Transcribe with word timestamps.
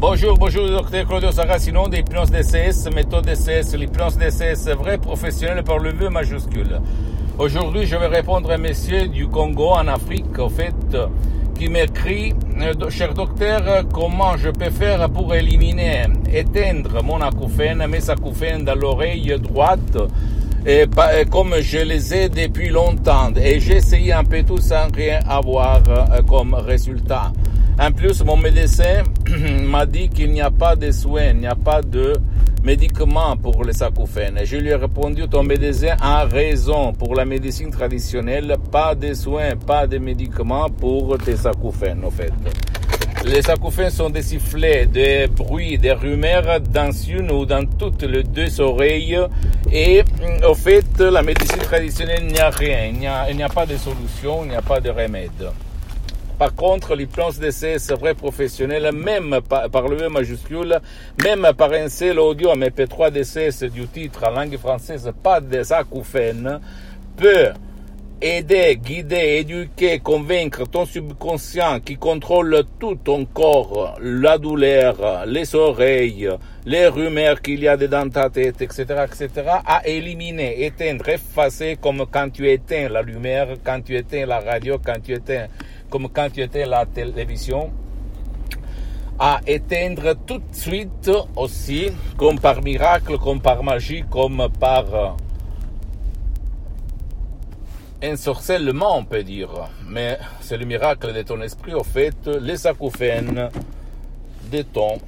Bonjour, 0.00 0.38
bonjour, 0.38 0.66
docteur 0.66 1.06
Claudio 1.06 1.30
Saracino 1.30 1.86
d'hypnose 1.86 2.30
DCS, 2.30 2.88
méthode 2.94 3.26
DCS, 3.26 3.76
l'hypnose 3.76 4.16
DCS 4.16 4.74
vrai 4.74 4.96
professionnel 4.96 5.62
par 5.62 5.78
le 5.78 5.92
vœu 5.92 6.08
majuscule. 6.08 6.80
Aujourd'hui, 7.38 7.84
je 7.84 7.96
vais 7.96 8.06
répondre 8.06 8.50
à 8.50 8.54
un 8.54 8.56
monsieur 8.56 9.08
du 9.08 9.28
Congo 9.28 9.68
en 9.72 9.86
Afrique, 9.88 10.38
au 10.38 10.48
fait, 10.48 10.96
qui 11.54 11.68
m'écrit, 11.68 12.32
euh, 12.62 12.88
cher 12.88 13.12
docteur, 13.12 13.86
comment 13.92 14.38
je 14.38 14.48
peux 14.48 14.70
faire 14.70 15.06
pour 15.10 15.34
éliminer, 15.34 16.04
éteindre 16.32 17.04
mon 17.04 17.20
acouphène, 17.20 17.86
mes 17.86 18.08
acouphènes 18.08 18.64
dans 18.64 18.76
l'oreille 18.76 19.38
droite, 19.38 19.98
comme 21.30 21.56
je 21.60 21.78
les 21.78 22.14
ai 22.14 22.30
depuis 22.30 22.70
longtemps. 22.70 23.34
Et 23.36 23.60
j'ai 23.60 23.76
essayé 23.76 24.14
un 24.14 24.24
peu 24.24 24.42
tout 24.44 24.62
sans 24.62 24.88
rien 24.94 25.20
avoir 25.28 25.82
euh, 25.88 26.22
comme 26.22 26.54
résultat. 26.54 27.32
En 27.80 27.92
plus, 27.92 28.22
mon 28.24 28.36
médecin 28.36 29.04
m'a 29.64 29.86
dit 29.86 30.10
qu'il 30.10 30.32
n'y 30.32 30.42
a 30.42 30.50
pas 30.50 30.76
de 30.76 30.90
soins, 30.90 31.28
il 31.30 31.38
n'y 31.38 31.46
a 31.46 31.54
pas 31.54 31.80
de 31.80 32.12
médicaments 32.62 33.38
pour 33.38 33.64
les 33.64 33.82
acouphènes. 33.82 34.38
Je 34.44 34.58
lui 34.58 34.68
ai 34.68 34.74
répondu, 34.74 35.26
ton 35.26 35.42
médecin 35.42 35.96
a 35.98 36.26
raison. 36.26 36.92
Pour 36.92 37.14
la 37.14 37.24
médecine 37.24 37.70
traditionnelle, 37.70 38.54
pas 38.70 38.94
de 38.94 39.14
soins, 39.14 39.56
pas 39.56 39.86
de 39.86 39.96
médicaments 39.96 40.68
pour 40.68 41.16
tes 41.16 41.46
acouphènes, 41.46 42.04
en 42.04 42.10
fait. 42.10 42.34
Les 43.24 43.48
acouphènes 43.48 43.88
sont 43.88 44.10
des 44.10 44.22
sifflets, 44.22 44.84
des 44.84 45.26
bruits, 45.28 45.78
des 45.78 45.92
rumeurs 45.92 46.60
dans 46.60 46.92
une 46.92 47.30
ou 47.30 47.46
dans 47.46 47.64
toutes 47.64 48.02
les 48.02 48.24
deux 48.24 48.60
oreilles. 48.60 49.18
Et 49.72 50.04
au 50.46 50.54
fait, 50.54 51.00
la 51.00 51.22
médecine 51.22 51.62
traditionnelle, 51.62 52.24
il 52.24 52.32
n'y 52.34 52.40
a 52.40 52.50
rien. 52.50 52.92
Il 53.30 53.36
n'y 53.36 53.42
a 53.42 53.48
pas 53.48 53.64
de 53.64 53.78
solution, 53.78 54.44
il 54.44 54.50
n'y 54.50 54.56
a 54.56 54.62
pas 54.62 54.80
de 54.80 54.90
remède. 54.90 55.50
Par 56.40 56.54
contre, 56.54 56.96
l'hypnose 56.96 57.38
d'essai, 57.38 57.78
c'est 57.78 58.00
vrai 58.00 58.14
professionnel, 58.14 58.92
même 58.94 59.40
par, 59.46 59.88
le 59.88 60.06
E 60.06 60.08
majuscule, 60.08 60.80
même 61.22 61.46
par 61.54 61.70
un 61.74 61.90
seul 61.90 62.18
audio 62.18 62.54
MP3 62.54 63.10
d'essai 63.10 63.50
du 63.68 63.86
titre 63.86 64.24
en 64.26 64.30
langue 64.30 64.56
française, 64.56 65.12
pas 65.22 65.42
des 65.42 65.70
acouphènes, 65.70 66.58
peut 67.18 67.50
aider, 68.22 68.80
guider, 68.82 69.36
éduquer, 69.40 69.98
convaincre 69.98 70.66
ton 70.66 70.86
subconscient 70.86 71.80
qui 71.80 71.96
contrôle 71.98 72.62
tout 72.78 72.94
ton 72.94 73.26
corps, 73.26 73.98
la 74.00 74.38
douleur, 74.38 75.26
les 75.26 75.54
oreilles, 75.54 76.30
les 76.64 76.86
rumeurs 76.86 77.42
qu'il 77.42 77.60
y 77.60 77.68
a 77.68 77.76
dans 77.76 78.08
ta 78.08 78.30
tête, 78.30 78.62
etc., 78.62 78.84
etc., 79.04 79.28
à 79.66 79.86
éliminer, 79.86 80.64
éteindre, 80.64 81.06
effacer 81.10 81.76
comme 81.78 82.06
quand 82.10 82.30
tu 82.30 82.48
éteins 82.50 82.88
la 82.88 83.02
lumière, 83.02 83.48
quand 83.62 83.82
tu 83.84 83.94
éteins 83.94 84.24
la 84.24 84.40
radio, 84.40 84.78
quand 84.82 85.02
tu 85.04 85.12
éteins 85.12 85.48
comme 85.90 86.08
quand 86.08 86.30
tu 86.32 86.40
étais 86.40 86.62
à 86.62 86.66
la 86.66 86.86
télévision, 86.86 87.70
à 89.18 89.40
éteindre 89.46 90.14
tout 90.26 90.38
de 90.38 90.54
suite 90.54 91.10
aussi, 91.36 91.90
comme 92.16 92.38
par 92.38 92.62
miracle, 92.62 93.18
comme 93.18 93.40
par 93.40 93.62
magie, 93.62 94.04
comme 94.08 94.48
par 94.58 95.16
ensorcellement, 98.02 98.96
on 98.96 99.04
peut 99.04 99.22
dire. 99.22 99.50
Mais 99.86 100.18
c'est 100.40 100.56
le 100.56 100.64
miracle 100.64 101.12
de 101.12 101.20
ton 101.20 101.42
esprit, 101.42 101.74
au 101.74 101.84
fait, 101.84 102.26
les 102.26 102.66
acouphènes 102.66 103.50
de 104.50 104.62
ton, 104.62 104.98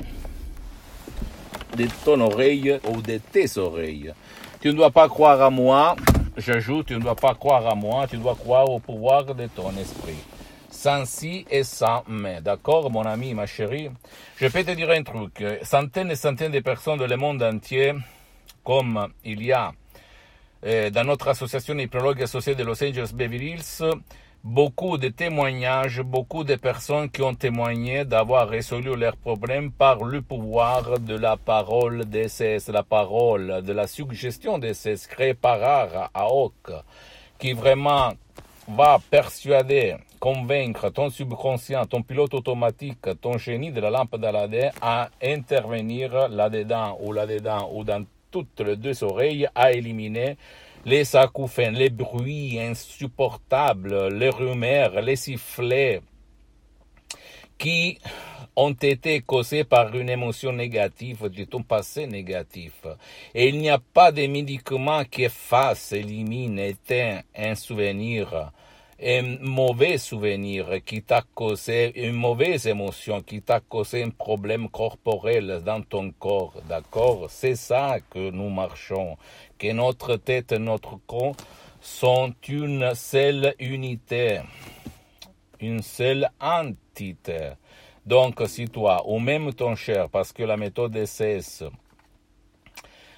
de 1.78 1.86
ton 2.04 2.20
oreille 2.20 2.78
ou 2.90 3.00
de 3.00 3.18
tes 3.18 3.56
oreilles. 3.56 4.12
Tu 4.60 4.68
ne 4.68 4.74
dois 4.74 4.90
pas 4.90 5.08
croire 5.08 5.40
à 5.40 5.48
moi, 5.48 5.96
j'ajoute, 6.36 6.86
tu 6.86 6.94
ne 6.94 7.00
dois 7.00 7.16
pas 7.16 7.34
croire 7.34 7.66
à 7.66 7.74
moi, 7.74 8.06
tu 8.06 8.18
dois 8.18 8.34
croire 8.34 8.68
au 8.68 8.78
pouvoir 8.78 9.24
de 9.24 9.46
ton 9.46 9.70
esprit 9.70 10.22
sans 10.72 11.04
si 11.04 11.46
et 11.50 11.62
sans 11.62 12.02
mais. 12.08 12.40
D'accord, 12.40 12.90
mon 12.90 13.02
ami, 13.02 13.34
ma 13.34 13.46
chérie? 13.46 13.90
Je 14.36 14.48
peux 14.48 14.64
te 14.64 14.72
dire 14.72 14.90
un 14.90 15.02
truc. 15.02 15.44
Centaines 15.62 16.10
et 16.10 16.16
centaines 16.16 16.52
de 16.52 16.60
personnes 16.60 16.98
dans 16.98 17.06
le 17.06 17.16
monde 17.16 17.42
entier, 17.42 17.92
comme 18.64 19.08
il 19.24 19.44
y 19.44 19.52
a 19.52 19.72
euh, 20.64 20.90
dans 20.90 21.04
notre 21.04 21.28
association 21.28 21.78
hypnologue 21.78 22.22
associée 22.22 22.54
de 22.54 22.64
Los 22.64 22.82
Angeles 22.82 23.12
Beverly 23.14 23.52
Hills, 23.52 23.94
beaucoup 24.42 24.96
de 24.96 25.08
témoignages, 25.08 26.00
beaucoup 26.00 26.42
de 26.42 26.54
personnes 26.54 27.10
qui 27.10 27.22
ont 27.22 27.34
témoigné 27.34 28.04
d'avoir 28.04 28.48
résolu 28.48 28.96
leurs 28.96 29.16
problèmes 29.16 29.70
par 29.70 30.02
le 30.04 30.22
pouvoir 30.22 30.98
de 30.98 31.16
la 31.16 31.36
parole 31.36 32.06
d'essai, 32.06 32.58
la 32.68 32.82
parole 32.82 33.62
de 33.62 33.72
la 33.72 33.86
suggestion 33.86 34.58
d'essai 34.58 34.94
créée 35.08 35.34
par 35.34 35.62
Ara 35.62 36.10
Aok, 36.14 36.72
qui 37.38 37.52
vraiment 37.52 38.14
va 38.66 38.98
persuader 39.10 39.96
convaincre 40.22 40.88
ton 40.90 41.10
subconscient, 41.10 41.84
ton 41.84 42.02
pilote 42.02 42.32
automatique, 42.32 43.20
ton 43.20 43.38
génie 43.38 43.72
de 43.72 43.80
la 43.80 43.90
lampe 43.90 44.16
d'Aladin 44.18 44.70
à 44.80 45.10
intervenir 45.20 46.28
là-dedans 46.28 46.96
ou 47.02 47.12
là-dedans 47.12 47.68
ou 47.74 47.82
dans 47.82 48.04
toutes 48.30 48.60
les 48.60 48.76
deux 48.76 49.02
oreilles 49.02 49.48
à 49.52 49.72
éliminer 49.72 50.36
les 50.84 51.16
acouphènes, 51.16 51.74
les 51.74 51.90
bruits 51.90 52.60
insupportables, 52.60 54.14
les 54.16 54.28
rumeurs, 54.28 55.00
les 55.00 55.16
sifflets 55.16 56.02
qui 57.58 57.98
ont 58.54 58.74
été 58.74 59.22
causés 59.22 59.64
par 59.64 59.92
une 59.92 60.08
émotion 60.08 60.52
négative 60.52 61.30
de 61.30 61.42
ton 61.42 61.64
passé 61.64 62.06
négatif. 62.06 62.86
Et 63.34 63.48
il 63.48 63.58
n'y 63.58 63.70
a 63.70 63.80
pas 63.80 64.12
de 64.12 64.24
médicament 64.28 65.02
qui 65.02 65.24
efface, 65.24 65.90
élimine, 65.90 66.60
éteint 66.60 67.22
un 67.36 67.56
souvenir 67.56 68.52
un 69.04 69.38
mauvais 69.40 69.98
souvenir 69.98 70.84
qui 70.84 71.02
t'a 71.02 71.22
causé 71.34 71.92
une 72.06 72.14
mauvaise 72.14 72.66
émotion, 72.66 73.20
qui 73.20 73.42
t'a 73.42 73.60
causé 73.60 74.02
un 74.02 74.10
problème 74.10 74.68
corporel 74.68 75.60
dans 75.64 75.82
ton 75.82 76.12
corps, 76.12 76.54
d'accord? 76.68 77.26
C'est 77.28 77.56
ça 77.56 77.98
que 78.10 78.30
nous 78.30 78.48
marchons, 78.48 79.16
que 79.58 79.72
notre 79.72 80.16
tête 80.16 80.52
et 80.52 80.58
notre 80.58 80.98
corps 81.06 81.34
sont 81.80 82.32
une 82.48 82.94
seule 82.94 83.54
unité, 83.58 84.40
une 85.60 85.82
seule 85.82 86.28
entité. 86.40 87.54
Donc, 88.06 88.40
si 88.46 88.68
toi, 88.68 89.02
ou 89.06 89.18
même 89.18 89.52
ton 89.52 89.74
cher, 89.74 90.08
parce 90.08 90.32
que 90.32 90.44
la 90.44 90.56
méthode 90.56 90.96
SS 91.04 91.64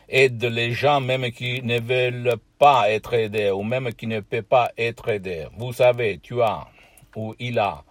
aide 0.08 0.44
les 0.44 0.72
gens 0.72 1.00
même 1.00 1.30
qui 1.30 1.62
ne 1.62 1.80
veulent 1.80 2.36
pas 2.58 2.90
être 2.90 3.14
aidés 3.14 3.50
ou 3.50 3.62
même 3.62 3.92
qui 3.92 4.06
ne 4.06 4.20
peuvent 4.20 4.42
pas 4.42 4.70
être 4.76 5.08
aidés. 5.08 5.46
Vous 5.56 5.72
savez, 5.72 6.18
tu 6.22 6.42
as 6.42 6.66
ou 7.16 7.34
il 7.38 7.58
a 7.58 7.84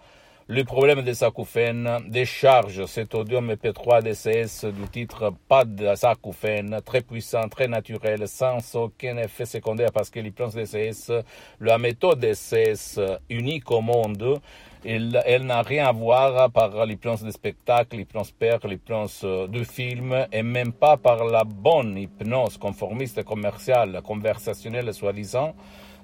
le 0.46 0.62
problème 0.62 1.00
des 1.00 1.24
acouphènes, 1.24 1.88
décharge 2.08 2.84
cet 2.84 3.14
audio 3.14 3.40
MP3 3.40 4.02
DCS 4.02 4.66
du 4.66 4.86
titre 4.88 5.32
pas 5.48 5.64
de 5.64 5.86
acouphènes, 6.04 6.80
très 6.84 7.00
puissant, 7.00 7.48
très 7.48 7.66
naturel, 7.66 8.28
sans 8.28 8.58
aucun 8.74 9.16
effet 9.16 9.46
secondaire 9.46 9.90
parce 9.90 10.10
que 10.10 10.20
l'hypnose 10.20 10.54
DCS, 10.54 11.12
la 11.60 11.78
méthode 11.78 12.20
DCS 12.20 13.00
unique 13.30 13.70
au 13.70 13.80
monde, 13.80 14.38
elle, 14.84 15.46
n'a 15.46 15.62
rien 15.62 15.86
à 15.86 15.92
voir 15.92 16.50
par 16.50 16.84
l'hypnose 16.84 17.22
de 17.22 17.30
spectacle, 17.30 17.96
l'hypnose 17.96 18.32
père, 18.32 18.58
l'hypnose 18.66 19.22
de 19.22 19.64
film, 19.64 20.26
et 20.30 20.42
même 20.42 20.74
pas 20.74 20.98
par 20.98 21.24
la 21.24 21.44
bonne 21.44 21.96
hypnose 21.96 22.58
conformiste 22.58 23.24
commerciale, 23.24 24.02
conversationnelle 24.02 24.92
soi-disant, 24.92 25.54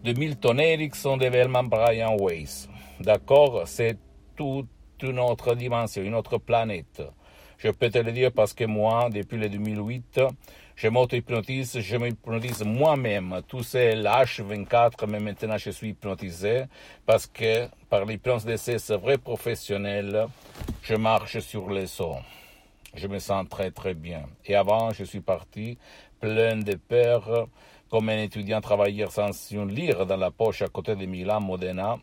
de 0.02 0.18
Milton 0.18 0.58
Erickson, 0.60 1.18
de 1.18 1.26
Velman 1.26 1.68
Brian 1.68 2.16
Weiss. 2.18 2.70
D'accord 3.00 3.64
C'est 3.66 3.98
toute 4.40 4.68
une 5.02 5.18
autre 5.18 5.54
dimension, 5.54 6.02
une 6.02 6.14
autre 6.14 6.38
planète. 6.38 7.02
Je 7.58 7.68
peux 7.68 7.90
te 7.90 7.98
le 7.98 8.10
dire 8.10 8.32
parce 8.32 8.54
que 8.54 8.64
moi, 8.64 9.10
depuis 9.10 9.36
le 9.36 9.50
2008, 9.50 10.18
je 10.76 10.88
m'auto-hypnotise, 10.88 11.78
je 11.78 11.96
m'hypnotise 11.98 12.62
moi-même, 12.62 13.42
tout 13.46 13.62
seul, 13.62 14.04
H24, 14.06 15.06
mais 15.08 15.20
maintenant 15.20 15.58
je 15.58 15.68
suis 15.68 15.90
hypnotisé 15.90 16.64
parce 17.04 17.26
que 17.26 17.68
par 17.90 18.06
l'hypnose 18.06 18.46
d'essai, 18.46 18.78
c'est 18.78 18.96
vrai 18.96 19.18
professionnel, 19.18 20.26
je 20.84 20.94
marche 20.94 21.40
sur 21.40 21.68
les 21.68 21.86
sons. 21.86 22.22
Je 22.94 23.08
me 23.08 23.18
sens 23.18 23.46
très 23.46 23.70
très 23.70 23.92
bien. 23.92 24.22
Et 24.46 24.54
avant, 24.54 24.90
je 24.92 25.04
suis 25.04 25.20
parti 25.20 25.76
plein 26.18 26.56
de 26.56 26.76
peur, 26.76 27.46
comme 27.90 28.08
un 28.08 28.22
étudiant 28.22 28.62
travailleur 28.62 29.12
sans 29.12 29.32
une 29.50 29.68
lire 29.68 30.06
dans 30.06 30.16
la 30.16 30.30
poche 30.30 30.62
à 30.62 30.68
côté 30.68 30.96
de 30.96 31.04
Milan, 31.04 31.42
Modena, 31.42 31.98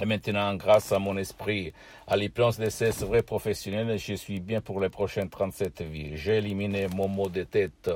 Et 0.00 0.04
maintenant, 0.04 0.54
grâce 0.54 0.92
à 0.92 1.00
mon 1.00 1.16
esprit, 1.16 1.72
à 2.06 2.16
l'hypnose 2.16 2.58
de 2.58 2.70
ces 2.70 2.90
vrais 3.04 3.22
professionnels, 3.22 3.98
je 3.98 4.14
suis 4.14 4.38
bien 4.38 4.60
pour 4.60 4.80
les 4.80 4.90
prochaines 4.90 5.28
37 5.28 5.82
vies. 5.82 6.16
J'ai 6.16 6.36
éliminé 6.36 6.86
mon 6.94 7.08
mot 7.08 7.28
de 7.28 7.42
tête 7.42 7.90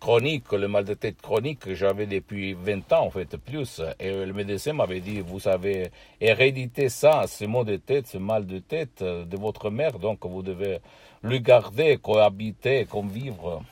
chronique, 0.00 0.50
le 0.50 0.66
mal 0.66 0.84
de 0.84 0.94
tête 0.94 1.22
chronique 1.22 1.60
que 1.60 1.74
j'avais 1.74 2.06
depuis 2.06 2.54
20 2.54 2.92
ans, 2.92 3.06
en 3.06 3.10
fait, 3.10 3.36
plus. 3.36 3.80
Et 4.00 4.10
le 4.10 4.32
médecin 4.32 4.72
m'avait 4.72 4.98
dit, 5.00 5.20
vous 5.20 5.46
avez 5.46 5.92
hérédité 6.20 6.88
ça, 6.88 7.26
ce 7.28 7.44
mot 7.44 7.62
de 7.62 7.76
tête, 7.76 8.08
ce 8.08 8.18
mal 8.18 8.46
de 8.46 8.58
tête 8.58 9.04
de 9.04 9.36
votre 9.36 9.70
mère, 9.70 10.00
donc 10.00 10.26
vous 10.26 10.42
devez 10.42 10.80
le 11.22 11.38
garder, 11.38 11.98
cohabiter, 11.98 12.84
convivre 12.84 13.62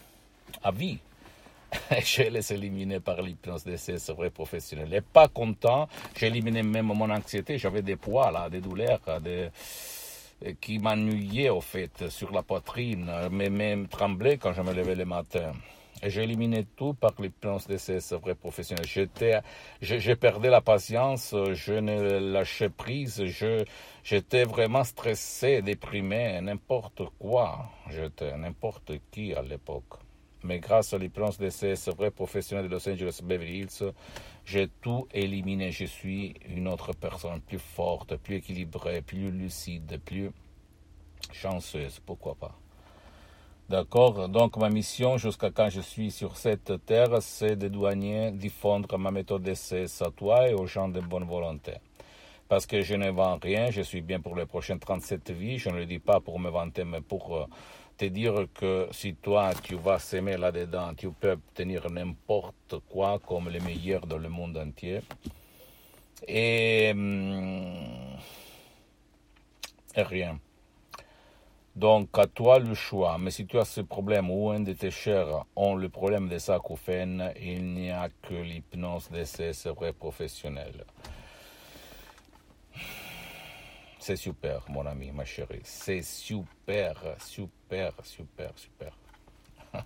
à 0.62 0.70
vie. 0.70 0.99
je 2.04 2.22
les 2.22 2.52
éliminé 2.52 3.00
par 3.00 3.20
l'hypnose 3.22 3.64
de 3.64 3.76
ces 3.76 3.96
vrais 4.12 4.30
professionnels. 4.30 4.92
Et 4.94 5.00
pas 5.00 5.28
content, 5.28 5.88
j'ai 6.16 6.26
éliminé 6.26 6.62
même 6.62 6.86
mon 6.86 7.10
anxiété, 7.10 7.58
j'avais 7.58 7.82
des 7.82 7.96
poids, 7.96 8.30
là, 8.30 8.48
des 8.50 8.60
douleurs, 8.60 9.00
des 9.20 9.50
qui 10.60 10.78
m'ennuyaient 10.78 11.50
au 11.50 11.60
fait 11.60 12.08
sur 12.08 12.32
la 12.32 12.42
poitrine, 12.42 13.10
mais 13.30 13.50
même 13.50 13.88
tremblaient 13.88 14.38
quand 14.38 14.52
je 14.52 14.62
me 14.62 14.72
levais 14.72 14.94
le 14.94 15.04
matin. 15.04 15.52
Éliminé 16.02 16.66
tout 16.76 16.94
par 16.94 17.12
l'hypnose 17.20 17.69
de 17.69 17.76
ces 17.76 17.98
vrais 18.16 18.34
professionnels. 18.34 18.86
J'étais, 18.86 19.38
j'ai 19.80 20.16
perdu 20.16 20.48
la 20.48 20.60
patience, 20.60 21.32
je 21.52 21.74
ne 21.74 22.19
lâchais 22.32 22.70
prise, 22.70 23.24
je, 23.24 23.64
j'étais 24.02 24.42
vraiment 24.42 24.82
stressé, 24.82 25.62
déprimé, 25.62 26.40
n'importe 26.40 27.02
quoi. 27.20 27.70
J'étais 27.88 28.36
n'importe 28.36 28.94
qui 29.12 29.32
à 29.32 29.42
l'époque 29.42 30.01
mais 30.44 30.58
grâce 30.58 30.92
à 30.92 30.98
l'hypnose 30.98 31.38
de 31.38 31.48
ces 31.50 31.74
vrais 31.96 32.10
professionnels 32.10 32.68
de 32.68 32.72
Los 32.72 32.88
Angeles 32.88 33.20
Beverly 33.22 33.60
Hills, 33.60 33.92
j'ai 34.44 34.68
tout 34.80 35.06
éliminé. 35.12 35.70
Je 35.70 35.84
suis 35.84 36.34
une 36.48 36.68
autre 36.68 36.92
personne 36.92 37.40
plus 37.40 37.58
forte, 37.58 38.16
plus 38.16 38.36
équilibrée, 38.36 39.02
plus 39.02 39.30
lucide, 39.30 40.00
plus 40.04 40.30
chanceuse, 41.32 42.00
pourquoi 42.04 42.34
pas? 42.34 42.58
D'accord? 43.68 44.28
Donc 44.28 44.56
ma 44.56 44.68
mission 44.68 45.16
jusqu'à 45.16 45.50
quand 45.50 45.70
je 45.70 45.80
suis 45.80 46.10
sur 46.10 46.36
cette 46.36 46.84
terre, 46.84 47.22
c'est 47.22 47.56
de 47.56 47.68
douanier, 47.68 48.32
diffondre 48.32 48.98
ma 48.98 49.10
méthode 49.10 49.42
d'essai 49.42 49.86
à 50.00 50.10
toi 50.10 50.48
et 50.48 50.54
aux 50.54 50.66
gens 50.66 50.88
de 50.88 51.00
bonne 51.00 51.24
volonté. 51.24 51.74
Parce 52.48 52.66
que 52.66 52.82
je 52.82 52.94
ne 52.94 53.10
vends 53.10 53.38
rien, 53.40 53.70
je 53.70 53.80
suis 53.80 54.02
bien 54.02 54.20
pour 54.20 54.36
les 54.36 54.44
prochaines 54.44 54.78
37 54.78 55.30
vies, 55.30 55.58
je 55.58 55.70
ne 55.70 55.76
le 55.76 55.86
dis 55.86 56.00
pas 56.00 56.20
pour 56.20 56.38
me 56.38 56.50
vanter, 56.50 56.84
mais 56.84 57.00
pour... 57.00 57.48
Dire 58.10 58.46
que 58.54 58.88
si 58.90 59.14
toi 59.14 59.52
tu 59.62 59.76
vas 59.76 59.99
s'aimer 59.99 60.37
là-dedans, 60.37 60.94
tu 60.94 61.10
peux 61.10 61.32
obtenir 61.32 61.88
n'importe 61.90 62.76
quoi 62.90 63.20
comme 63.26 63.49
les 63.49 63.60
meilleurs 63.60 64.06
dans 64.06 64.19
le 64.19 64.28
monde 64.28 64.56
entier. 64.56 65.00
Et, 66.26 66.93
et 69.94 70.02
rien. 70.02 70.38
Donc, 71.75 72.08
à 72.19 72.26
toi 72.26 72.58
le 72.58 72.75
choix. 72.75 73.16
Mais 73.19 73.31
si 73.31 73.46
tu 73.46 73.58
as 73.58 73.64
ce 73.64 73.81
problème 73.81 74.31
ou 74.31 74.50
un 74.50 74.60
de 74.60 74.72
tes 74.72 74.90
chers 74.90 75.44
ont 75.56 75.75
le 75.75 75.88
problème 75.88 76.28
des 76.28 76.50
acouphènes, 76.50 77.32
il 77.40 77.64
n'y 77.64 77.90
a 77.90 78.08
que 78.22 78.34
l'hypnose 78.34 79.10
de 79.10 79.25
ces 79.25 79.52
vrais 79.70 79.94
professionnels. 79.94 80.84
C'est 84.02 84.16
super, 84.16 84.64
mon 84.69 84.84
ami, 84.84 85.12
ma 85.12 85.25
chérie. 85.25 85.60
C'est 85.62 86.02
super, 86.02 87.00
super, 87.20 87.93
super, 88.02 88.50
super. 88.56 88.99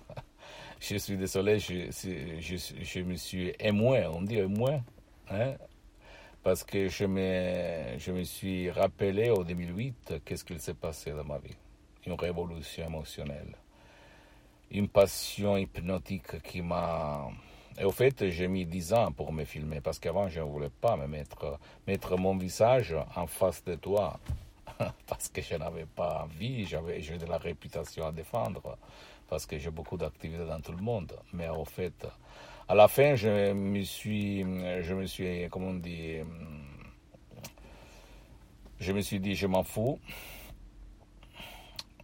je 0.81 0.97
suis 0.97 1.19
désolé, 1.19 1.59
je, 1.59 1.91
je, 1.91 3.01
me 3.01 3.15
suis 3.17 3.53
émoué, 3.61 4.07
on 4.07 4.23
dit 4.23 4.39
émoué, 4.39 4.81
hein? 5.29 5.57
parce 6.43 6.65
que 6.65 6.89
je 6.89 7.05
me, 7.05 7.99
je 7.99 8.11
me 8.11 8.23
suis 8.23 8.71
rappelé 8.71 9.29
au 9.29 9.45
2008 9.45 10.23
qu'est-ce 10.25 10.47
qu'il 10.47 10.61
s'est 10.61 10.73
passé 10.73 11.11
dans 11.11 11.25
ma 11.25 11.37
vie? 11.37 11.55
Une 12.07 12.15
révolution 12.15 12.87
émotionnelle. 12.87 13.55
Une 14.71 14.89
passion 14.89 15.59
hypnotique 15.59 16.41
qui 16.43 16.63
m'a 16.63 17.29
et 17.79 17.85
au 17.85 17.91
fait, 17.91 18.31
j'ai 18.31 18.49
mis 18.49 18.65
10 18.65 18.93
ans 18.95 19.13
pour 19.13 19.33
me 19.33 19.45
filmer 19.45 19.81
parce 19.81 19.99
qu'avant, 19.99 20.29
je 20.29 20.41
ne 20.41 20.45
voulais 20.45 20.71
pas 20.71 20.97
me 20.97 21.07
mettre, 21.07 22.17
mon 22.17 22.37
visage 22.37 22.95
en 23.15 23.27
face 23.27 23.63
de 23.65 23.75
toi 23.75 24.19
parce 25.07 25.29
que 25.29 25.43
je 25.43 25.57
n'avais 25.57 25.85
pas 25.85 26.25
envie, 26.25 26.67
j'avais, 26.67 27.01
j'ai 27.03 27.19
de 27.19 27.27
la 27.27 27.39
réputation 27.39 28.07
à 28.07 28.13
défendre 28.13 28.79
parce 29.29 29.45
que 29.45 29.59
j'ai 29.59 29.71
beaucoup 29.71 29.97
d'activités 29.97 30.47
dans 30.47 30.61
tout 30.61 30.73
le 30.73 30.83
monde. 30.83 31.13
Mais 31.33 31.49
au 31.49 31.65
fait, 31.65 32.07
à 32.69 32.75
la 32.75 32.89
fin, 32.89 33.15
je 33.15 33.53
me 33.53 33.83
suis, 33.83 34.41
je 34.41 34.95
me 34.95 35.07
suis, 35.07 35.49
comment 35.51 35.75
je 38.79 38.93
me 38.93 39.01
suis 39.01 39.21
dit, 39.21 39.35
je 39.35 39.47
m'en 39.47 39.65
fous. 39.65 39.99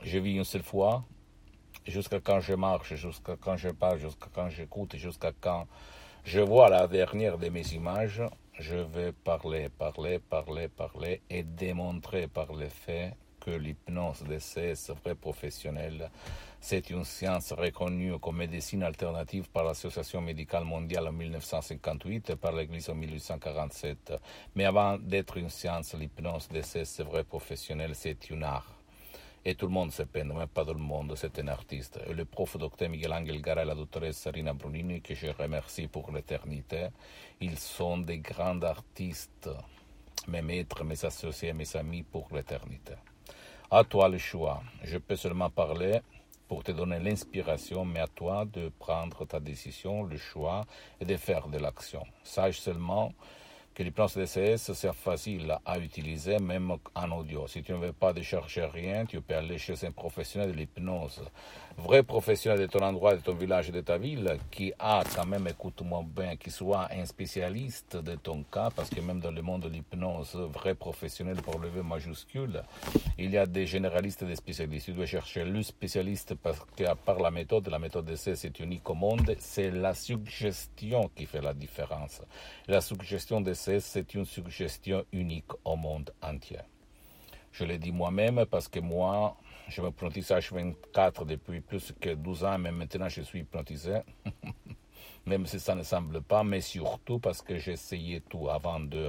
Je 0.03 0.19
vis 0.19 0.35
une 0.35 0.45
seule 0.45 0.63
fois 0.63 1.05
jusqu'à 1.87 2.21
quand 2.21 2.41
je 2.41 2.55
marche, 2.55 2.95
jusqu'à 2.95 3.37
quand 3.41 3.57
je 3.57 3.71
parle, 3.71 3.99
jusqu'à 3.99 4.29
quand 4.33 4.49
j'écoute, 4.49 4.97
jusqu'à 4.97 5.33
quand 5.41 5.67
je 6.25 6.41
vois 6.41 6.69
la 6.69 6.87
dernière 6.87 7.39
de 7.39 7.49
mes 7.49 7.67
images, 7.73 8.23
je 8.59 8.77
vais 8.77 9.13
parler, 9.13 9.69
parler, 9.69 10.19
parler, 10.19 10.69
parler 10.69 11.23
et 11.29 11.43
démontrer 11.43 12.29
par 12.29 12.53
les 12.53 12.69
faits 12.69 13.15
que 13.41 13.51
l'hypnose 13.51 14.23
de 14.23 14.39
ces 14.39 14.75
vrais 15.03 15.17
professionnels, 15.17 16.11
c'est 16.61 16.91
une 16.91 17.05
science 17.05 17.53
reconnue 17.53 18.17
comme 18.21 18.37
médecine 18.37 18.85
alternative 18.85 19.51
par 19.51 19.65
l'Association 19.65 20.21
médicale 20.21 20.65
mondiale 20.65 21.09
en 21.09 21.13
1958 21.13 22.31
et 22.31 22.37
par 22.37 22.53
l'Église 22.53 22.89
en 22.89 22.95
1847. 22.95 24.13
Mais 24.55 24.65
avant 24.65 24.97
d'être 24.97 25.39
une 25.39 25.51
science, 25.51 25.95
l'hypnose 25.95 26.49
de 26.51 26.63
ces 26.63 27.03
vrais 27.03 27.25
professionnels, 27.25 27.97
c'est 27.97 28.31
une 28.31 28.45
art. 28.45 28.82
Et 29.45 29.57
tout 29.57 29.67
le 29.67 29.73
monde 29.73 29.91
se 29.91 30.05
peint, 30.05 30.23
même 30.23 30.47
pas 30.47 30.65
tout 30.65 30.73
le 30.73 30.79
monde, 30.79 31.15
c'est 31.17 31.37
un 31.41 31.49
artiste. 31.49 31.99
Et 32.07 32.15
le 32.15 32.25
prof 32.25 32.57
docteur 32.57 32.89
Miguel 32.89 33.13
Angel 33.13 33.41
Gara 33.41 33.63
et 33.63 33.65
la 33.65 33.75
doctoresse 33.75 34.29
Rina 34.29 34.53
Brunini, 34.53 35.01
que 35.01 35.17
je 35.17 35.27
remercie 35.27 35.89
pour 35.89 36.13
l'éternité, 36.13 36.89
ils 37.41 37.59
sont 37.59 37.99
des 37.99 38.19
grands 38.19 38.63
artistes, 38.63 39.51
mes 40.29 40.43
maîtres, 40.43 40.85
mes 40.85 41.05
associés, 41.05 41.53
mes 41.53 41.77
amis 41.77 42.05
pour 42.05 42.29
l'éternité. 42.33 42.95
À 43.69 43.83
toi 43.83 44.09
le 44.09 44.19
choix. 44.19 44.63
Je 44.85 44.99
peux 44.99 45.17
seulement 45.17 45.51
parler 45.51 46.01
pour 46.47 46.63
te 46.63 46.71
donner 46.71 47.01
l'inspiration, 47.01 47.85
mais 47.85 48.01
à 48.01 48.07
toi 48.07 48.45
de 48.45 48.69
prendre 48.79 49.25
ta 49.25 49.41
décision, 49.41 50.05
le 50.05 50.19
choix 50.19 50.67
et 51.01 51.05
de 51.05 51.17
faire 51.17 51.49
de 51.49 51.59
l'action. 51.59 52.05
Sache 52.23 52.61
seulement 52.61 53.13
que 53.75 53.83
l'hypnose 53.83 54.17
DCS 54.17 54.73
c'est 54.75 54.93
facile 54.93 55.57
à 55.65 55.79
utiliser 55.79 56.39
même 56.39 56.73
en 56.95 57.11
audio. 57.11 57.47
Si 57.47 57.63
tu 57.63 57.73
ne 57.73 57.79
veux 57.79 57.93
pas 57.93 58.13
décharger 58.13 58.65
rien, 58.65 59.07
tu 59.07 59.21
peux 59.21 59.35
aller 59.35 59.59
chez 59.59 59.75
un 59.87 59.93
professionnel 59.93 60.53
de 60.53 60.57
l'hypnose, 60.57 61.23
vrai 61.79 62.03
professionnel 62.03 62.61
de 62.61 62.67
ton 62.67 62.81
endroit, 62.81 63.15
de 63.15 63.21
ton 63.21 63.35
village, 63.35 63.71
de 63.71 63.81
ta 63.81 63.99
ville, 63.99 64.37
qui 64.51 64.73
a 64.79 65.03
quand 65.15 65.27
même, 65.27 65.47
écoute-moi 65.49 66.05
bien, 66.07 66.37
qui 66.37 66.51
soit 66.51 66.89
un 66.93 67.05
spécialiste 67.07 67.97
de 67.97 68.15
ton 68.17 68.43
cas, 68.43 68.71
parce 68.75 68.91
que 68.91 69.01
même 69.01 69.21
dans 69.21 69.31
le 69.31 69.43
monde 69.43 69.63
de 69.63 69.69
l'hypnose, 69.69 70.37
vrai 70.53 70.75
professionnel 70.75 71.37
pour 71.37 71.59
lever 71.59 71.83
majuscule, 71.83 72.63
il 73.19 73.31
y 73.31 73.39
a 73.39 73.47
des 73.47 73.67
généralistes 73.67 74.23
et 74.23 74.27
des 74.27 74.37
spécialistes. 74.37 74.87
Tu 74.87 74.93
dois 74.93 75.07
chercher 75.07 75.45
le 75.45 75.63
spécialiste 75.63 76.35
parce 76.35 76.59
qu'à 76.77 76.95
part 76.95 77.21
la 77.21 77.31
méthode, 77.31 77.69
la 77.69 77.79
méthode 77.79 78.05
d'essai 78.05 78.37
c'est 78.37 78.59
unique 78.61 78.89
au 78.91 78.95
monde, 78.95 79.35
c'est 79.39 79.71
la 79.71 79.95
suggestion 79.95 81.11
qui 81.15 81.27
fait 81.27 81.41
la 81.41 81.55
différence. 81.55 82.23
La 82.69 82.81
suggestion 82.81 83.41
c'est 83.63 84.15
une 84.15 84.25
suggestion 84.25 85.05
unique 85.13 85.53
au 85.65 85.77
monde 85.77 86.13
entier. 86.21 86.59
Je 87.53 87.65
l'ai 87.65 87.79
dit 87.79 87.93
moi-même 87.93 88.45
parce 88.47 88.67
que 88.67 88.81
moi, 88.81 89.37
je 89.69 89.81
m'apprentisse 89.81 90.31
H24 90.31 91.25
depuis 91.27 91.61
plus 91.61 91.93
que 92.01 92.15
12 92.15 92.45
ans, 92.45 92.59
mais 92.59 92.73
maintenant 92.73 93.09
je 93.09 93.23
suis. 93.23 93.47
Même 95.27 95.47
si 95.47 95.61
ça 95.61 95.77
ne 95.77 95.85
semble 95.85 96.21
pas, 96.23 96.43
mais 96.43 96.61
surtout 96.61 97.21
parce 97.21 97.43
que 97.43 97.57
j'ai 97.57 97.77
tout 98.29 98.49
avant 98.51 98.81
de 98.81 99.09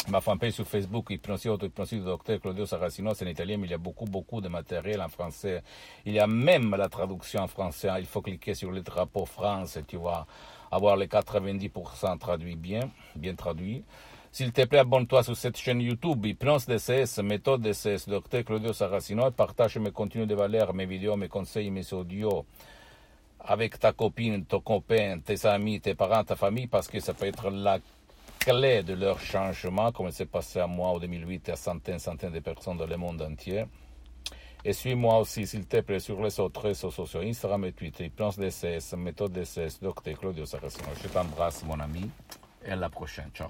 Ma 0.10 0.20
fanpage 0.20 0.54
sur 0.54 0.68
Facebook, 0.68 1.10
Hypnosie 1.10 1.48
Auto-Hypnosie 1.48 2.00
du 2.00 2.06
docteur 2.06 2.42
Claudio 2.42 2.66
Saracino, 2.66 3.14
c'est 3.14 3.24
en 3.24 3.30
italien, 3.30 3.56
mais 3.56 3.68
il 3.68 3.72
y 3.72 3.76
a 3.76 3.78
beaucoup, 3.78 4.04
beaucoup 4.04 4.42
de 4.42 4.50
matériel 4.50 5.00
en 5.00 5.08
français. 5.08 5.64
Il 6.06 6.12
y 6.12 6.20
a 6.20 6.28
même 6.28 6.76
la 6.76 6.90
traduction 6.90 7.44
en 7.44 7.48
français. 7.48 7.88
Il 8.00 8.06
faut 8.06 8.22
cliquer 8.22 8.56
sur 8.56 8.72
le 8.72 8.82
drapeau 8.82 9.26
France 9.26 9.78
et 9.78 9.84
tu 9.84 9.96
vas 9.96 10.28
avoir 10.70 10.98
les 10.98 11.08
90% 11.08 12.18
traduits 12.18 12.58
bien, 12.58 12.90
bien 13.16 13.36
traduits. 13.36 13.86
S'il 14.34 14.54
te 14.54 14.64
plaît, 14.64 14.80
abonne-toi 14.80 15.24
sur 15.24 15.36
cette 15.36 15.58
chaîne 15.58 15.82
YouTube, 15.82 16.26
Hypnose 16.26 16.66
DCS, 16.66 17.22
méthode 17.22 17.62
DCS, 17.62 18.08
docteur 18.08 18.46
Claudio 18.46 18.72
Saracino, 18.72 19.28
et 19.28 19.32
partage 19.32 19.78
mes 19.78 19.92
contenus 19.92 20.26
de 20.26 20.36
valeur, 20.36 20.74
mes 20.74 20.86
vidéos, 20.86 21.18
mes 21.18 21.28
conseils, 21.28 21.70
mes 21.70 21.92
audios 21.92 22.46
avec 23.44 23.78
ta 23.78 23.92
copine, 23.92 24.46
ton 24.46 24.62
copain, 24.62 25.20
tes 25.20 25.46
amis, 25.46 25.82
tes 25.82 25.96
parents, 25.96 26.24
ta 26.24 26.38
famille, 26.38 26.68
parce 26.68 26.88
que 26.88 27.02
ça 27.02 27.14
peut 27.14 27.26
être 27.26 27.50
la 27.50 27.80
clé 28.40 28.84
de 28.84 28.94
leur 28.94 29.20
changement, 29.20 29.92
comme 29.92 30.08
il 30.08 30.14
s'est 30.14 30.26
passé 30.26 30.60
à 30.60 30.68
moi 30.68 30.90
en 30.90 31.00
2008 31.00 31.50
et 31.50 31.52
à 31.52 31.56
centaines, 31.58 32.00
centaines 32.00 32.32
de 32.32 32.40
personnes 32.40 32.78
dans 32.78 32.88
le 32.88 32.98
monde 32.98 33.22
entier. 33.22 33.66
Et 34.64 34.72
suis-moi 34.74 35.18
aussi, 35.18 35.46
s'il 35.46 35.66
te 35.66 35.82
plaît, 35.82 36.00
sur 36.00 36.22
les 36.22 36.40
autres 36.40 36.62
réseaux 36.62 36.92
sociaux, 36.92 37.22
Instagram 37.22 37.66
et 37.66 37.74
Twitter, 37.74 38.10
Plans 38.10 38.30
DCS, 38.30 38.96
Méthode 38.96 39.34
DCS, 39.34 39.80
Dr. 39.82 40.18
Claudio 40.18 40.46
Saracino. 40.46 40.88
Je 41.04 41.08
t'embrasse, 41.10 41.64
mon 41.66 41.80
ami, 41.80 42.10
et 42.66 42.72
à 42.72 42.76
la 42.76 42.90
prochaine. 42.90 43.30
Ciao. 43.34 43.50